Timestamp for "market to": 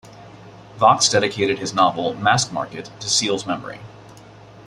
2.51-3.07